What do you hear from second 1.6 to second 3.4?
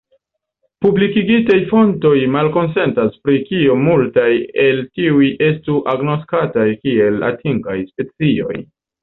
fontoj malkonsentas pri